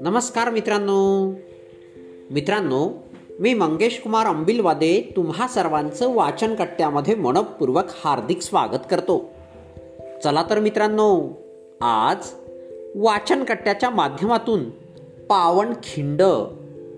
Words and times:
नमस्कार 0.00 0.50
मित्रांनो. 0.50 1.30
मित्रांनो 2.30 2.90
मी 3.38 3.54
मंगेश 3.54 4.00
कुमार 4.00 4.26
अंबिलवादे 4.26 5.12
तुम्हा 5.16 5.48
सर्वांचं 5.48 6.14
वाचन 6.14 6.54
कट्ट्यामध्ये 6.54 7.14
मनपूर्वक 7.14 7.84
हार्दिक 7.88 8.42
स्वागत 8.42 8.80
करतो. 8.90 9.30
चला 10.24 10.44
तर 10.50 10.60
मित्रांनो 10.60 11.22
आज 11.80 12.26
वाचन 12.94 13.44
कट्ट्याच्या 13.44 13.90
माध्यमातून 13.90 14.70
पावन 15.28 15.72
खिंड 15.72 16.22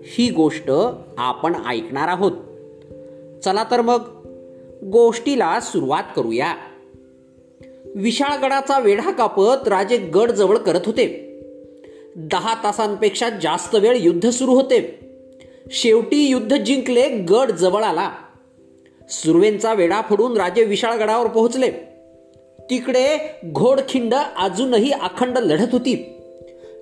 ही 0.03 0.31
गोष्ट 0.31 0.71
आपण 1.17 1.55
ऐकणार 1.67 2.07
आहोत. 2.07 2.31
चला 3.43 3.63
तर 3.71 3.81
मग 3.81 4.01
गोष्टीला 4.91 5.59
सुरुवात 5.59 6.03
करूया. 6.15 6.53
विशाळगडाचा 7.95 8.79
वेढा 8.79 9.11
कापत 9.11 9.67
राजे 9.67 9.97
गड 9.97 10.31
जवळ 10.31 10.57
करत 10.57 10.79
होते. 10.85 11.25
दहा 12.15 12.53
तासांपेक्षा 12.63 13.29
जास्त 13.29 13.75
वेळ 13.75 13.97
युद्ध 13.99 14.29
सुरू 14.29 14.51
होते. 14.51 14.99
शेवटी 15.71 16.29
युद्ध 16.29 16.55
जिंकले 16.57 17.09
गड 17.09 17.51
जवळ 17.51 17.83
आला. 17.83 18.11
सुरवेंचा 19.09 19.73
वेढा 19.73 20.01
फोडून 20.01 20.37
राजे 20.37 20.63
विशाळगडावर 20.63 21.27
पोहोचले. 21.27 21.71
तिकडे 22.69 23.17
घोडखिंड 23.51 24.13
अजूनही 24.37 24.91
अखंड 24.91 25.37
लढत 25.37 25.67
होती. 25.71 25.95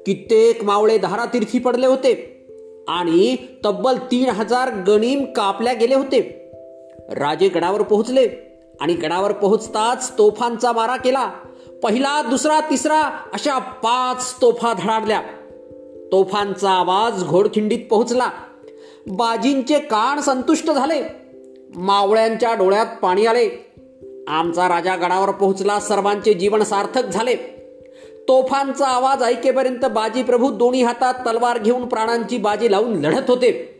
कित्येक 0.06 0.64
मावळे 0.64 0.98
धारातीर्थी 0.98 1.60
पडले 1.60 1.88
होते 1.88 2.46
आणि 2.88 3.36
तब्बल 3.66 3.96
तीन 3.96 4.30
हजार 4.30 4.70
गणीम 4.88 5.24
कापल्या 5.24 5.74
गेले 5.74 5.96
होते. 5.96 6.50
राजे 7.10 7.48
गडावर 7.48 7.82
पोहोचले. 7.82 8.30
आणि 8.82 8.94
गडावर 8.94 9.32
पोहोचताच 9.32 10.18
तोफांचा 10.18 10.72
मारा 10.72 10.96
केला. 10.96 11.32
पहिला 11.84 12.22
दुसरा 12.22 12.60
तिसरा 12.60 13.02
अशा 13.34 13.58
पाच 13.58 14.36
तोफा 14.42 14.74
धडाडल्या. 14.74 15.22
तोफांचा 16.12 16.70
आवाज 16.70 17.24
घोडखिंडीत 17.24 17.80
पोहोचला. 17.90 18.30
बाजींचे 19.08 19.80
कान 19.80 20.22
संतुष्ट 20.22 20.72
झाले. 20.72 21.04
मावळ्यांच्या 21.76 22.54
डोळ्यात 22.54 22.86
पाणी 23.02 23.26
आले. 23.26 23.74
आमचा 24.28 24.68
राजा 24.68 24.96
गडावर 24.96 25.32
पोहोचला 25.32 25.80
सर्वांचे 25.80 26.34
जीवन 26.34 26.64
सार्थक 26.64 27.06
झाले. 27.06 27.36
तोफांचा 28.28 28.88
आवाज 28.88 29.24
ऐकेपर्यंत 29.24 29.86
बाजी 29.86 30.24
प्रभू 30.24 30.52
दोन्ही 30.52 30.84
हातात 30.84 31.14
तलवार 31.14 31.58
घेऊन 31.58 31.86
प्राणांची 31.86 32.38
बाजी 32.38 32.72
लावून 32.72 32.94
लढत 32.94 33.30
होते. 33.30 33.74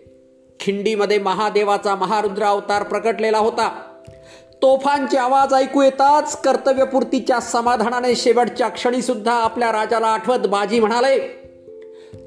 खिंडीमध्ये 0.60 1.20
महादेवाचा 1.20 1.96
महारुद्र 1.96 2.44
अवतार 2.44 2.84
प्रकटलेला 2.84 3.38
होता. 3.38 3.87
तोफांचे 4.62 5.18
आवाज 5.18 5.54
ऐकू 5.54 5.82
येताच 5.82 6.42
कर्तव्यपूर्तीच्या 6.42 7.40
समाधानाने 7.40 8.16
शेवटच्या 8.16 8.68
क्षणी 8.68 9.02
सुद्धा 9.02 9.34
आपल्या 9.34 9.72
राजाला 9.72 10.08
आठवत 10.08 10.48
बाजी 10.48 10.80
म्हणाले 10.80 11.20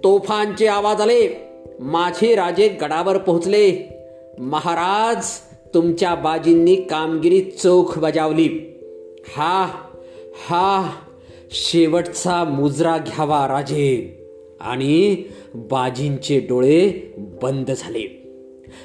तोफांचे 0.05 0.67
आवाज 0.67 1.01
आले 1.01 1.51
माझे 1.81 2.35
राजे 2.35 2.69
गडावर 2.69 3.19
पोहोचले. 3.19 3.89
महाराज 4.39 5.27
तुमच्या 5.75 6.15
बाजींनी 6.15 6.77
कामगिरी 6.77 7.41
चोख 7.41 7.99
बजावली. 7.99 8.49
हा 9.37 9.69
हा 10.49 10.91
शेवटचा 11.51 12.45
मुजरा 12.45 12.99
घ्यावा 12.99 13.49
राजे. 13.49 14.17
आणि 14.61 15.17
बाजींचे 15.55 16.41
डोळे 16.41 17.13
बंद 17.43 17.71
झाले. 17.71 18.20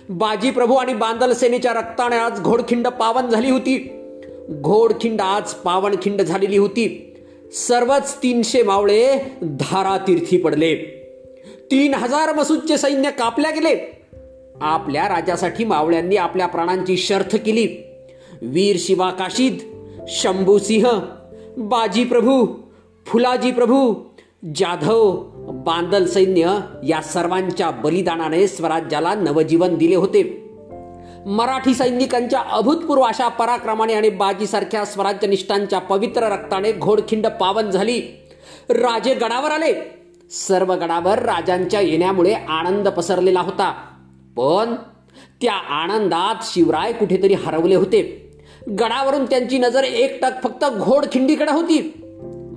बाजी 0.09 0.51
प्रभू 0.51 0.73
आणि 0.73 0.93
बांदल 0.93 1.33
सेनेच्या 1.33 1.73
रक्ताने 1.73 2.15
आज 2.15 2.41
घोडखिंड 2.41 2.87
पावन 2.87 3.29
झाली 3.29 3.49
होती. 3.51 3.91
घोडखिंड 4.49 5.21
आज 5.21 5.53
पावनखिंड 5.53 6.21
झालेली 6.21 6.57
होती. 6.57 7.13
सर्वच 7.53 8.17
तीनशे 8.23 8.63
मावळे 8.63 9.17
धारातीर्थी 9.41 10.37
पडले. 10.37 10.75
तीन 11.71 11.93
हजार 11.93 12.33
मसूदचे 12.33 12.77
सैन्य 12.77 13.11
कापल्या 13.11 13.51
गेले. 13.51 14.01
आपल्या 14.61 15.07
राजासाठी 15.07 15.65
मावळ्यांनी 15.65 16.15
आपल्या 16.15 16.47
प्राणांची 16.47 16.97
शर्थ 16.97 17.35
केली. 17.35 17.67
वीर 18.41 18.75
शिवा 18.79 19.09
काशीद 19.09 19.57
शंभूसिंह 20.07 20.99
बाजी 21.57 22.03
प्रभू 22.03 22.47
फुलाजी 23.05 23.51
प्रभू 23.51 23.93
जाधव 24.55 25.23
बांदल 25.65 26.05
सैन्य 26.05 26.59
या 26.83 27.01
सर्वांच्या 27.01 27.71
बलिदानाने 27.71 28.47
स्वराज्याला 28.47 29.15
नवजीवन 29.15 29.75
दिले 29.75 29.95
होते. 29.95 30.49
मराठी 31.25 31.73
सैनिकांच्या 31.73 32.39
अभूतपूर्व 32.51 33.01
अशा 33.01 33.27
पराक्रमाने 33.27 33.93
आणि 33.93 34.09
बाजीसारख्या 34.09 34.85
स्वराज्यनिष्ठांच्या 34.85 35.79
पवित्र 35.79 36.23
रक्ताने 36.23 36.71
घोडखिंड 36.71 37.27
पावन 37.27 37.69
झाली. 37.69 38.01
राजे 38.69 39.13
गडावर 39.13 39.51
आले. 39.51 39.73
सर्व 40.31 40.73
गडावर 40.73 41.19
राजांच्या 41.19 41.81
येण्यामुळे 41.81 42.33
आनंद 42.33 42.87
पसरलेला 42.87 43.39
होता. 43.39 43.73
पण 44.37 44.75
त्या 45.41 45.53
आनंदात 45.53 46.35
शिवराय 46.43 46.93
कुठेतरी 46.93 47.33
हरवले 47.33 47.75
होते. 47.75 48.29
गडावरून 48.79 49.25
त्यांची 49.25 49.57
नजर 49.57 49.83
एकटक 49.83 50.31
फक्त 50.43 50.65
घोडखिंडीकडे 50.79 51.51
होती. 51.51 52.01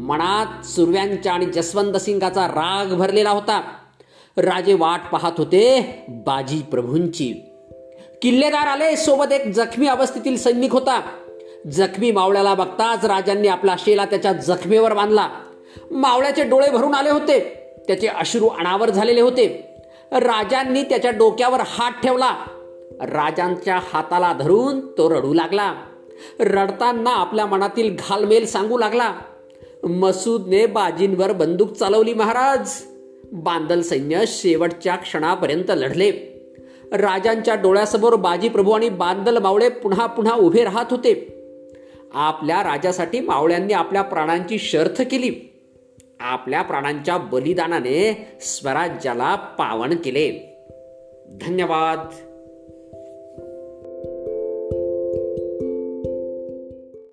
मनात 0.08 0.66
सुरव्यांच्या 0.66 1.32
आणि 1.32 1.46
जसवंत 1.46 1.96
सिंगाचा 1.96 2.46
राग 2.46 2.86
भरलेला 2.94 3.30
होता. 3.30 3.62
राजे 4.36 4.74
वाट 4.74 5.00
पाहत 5.12 5.32
होते 5.38 5.94
बाजी 6.08 6.62
प्रभूंची. 6.62 7.34
किल्लेदार 8.22 8.66
आले 8.66 8.96
सोबत 8.96 9.32
एक 9.32 9.54
जखमी 9.54 9.86
अवस्थेतील 9.86 10.36
सैनिक 10.36 10.72
होता. 10.72 11.00
जखमी 11.72 12.10
मावळ्याला 12.10 12.54
बघताच 12.54 13.04
राजांनी 13.04 13.48
आपला 13.48 13.74
शेला 13.78 14.04
त्याच्या 14.04 14.32
जखमेवर 14.32 14.94
बांधला. 14.94 15.28
मावळ्याचे 15.90 16.44
डोळे 16.44 16.70
भरून 16.70 16.94
आले 16.94 17.10
होते. 17.10 17.40
त्याचे 17.86 18.06
अश्रू 18.06 18.48
अनावर 18.48 18.90
झालेले 18.90 19.20
होते. 19.20 19.76
राजांनी 20.12 20.82
त्याच्या 20.82 21.10
डोक्यावर 21.10 21.60
हात 21.66 21.92
ठेवला. 22.02 22.36
राजांच्या 23.00 23.80
हाताला 23.92 24.32
धरून 24.32 24.80
तो 24.80 25.10
रडू 25.10 25.34
लागला. 25.34 25.74
रडताना 26.40 27.10
आपल्या 27.10 27.46
मनातील 27.46 27.96
घालमेल 27.98 28.46
सांगू 28.46 28.78
लागला. 28.78 29.14
मसूदने 29.84 30.66
बाजींवर 30.66 31.32
बंदूक 31.32 31.72
चालवली 31.72 32.14
महाराज. 32.14 32.70
बांदल 33.32 33.80
सैन्य 33.80 34.20
शेवटच्या 34.26 34.96
क्षणापर्यंत 34.96 35.70
लढले. 35.70 36.10
राजांच्या 36.92 37.54
डोळ्यासमोर 37.54 38.14
बाजी 38.14 38.48
प्रभू 38.48 38.70
आणि 38.70 38.88
बांदल 38.88 39.38
मावळे 39.38 39.68
पुन्हा 39.68 40.06
पुन्हा 40.06 40.34
उभे 40.34 40.64
राहत 40.64 40.86
होते. 40.90 41.34
आपल्या 42.14 42.62
राजासाठी 42.62 43.20
मावळ्यांनी 43.20 43.72
आपल्या 43.72 44.02
प्राणांची 44.02 44.58
शर्थ 44.58 45.02
केली. 45.02 45.52
आपल्या 46.20 46.62
प्राणांच्या 46.62 47.18
बलिदानाने 47.18 48.28
स्वराज्याला 48.40 49.34
पावन 49.34 49.96
केले. 49.96 50.54
धन्यवाद. 51.40 52.27